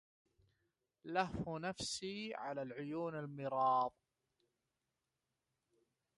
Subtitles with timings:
[1.05, 3.93] لهف نفسي على العيون المراض